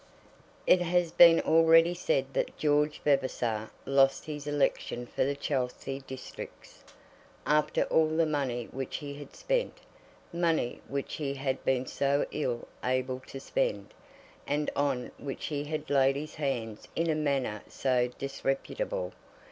[0.65, 6.83] It has been already said that George Vavasor lost his election for the Chelsea Districts,
[7.45, 9.77] after all the money which he had spent,
[10.33, 13.93] money which he had been so ill able to spend,
[14.47, 19.13] and on which he had laid his hands in a manner so disreputable!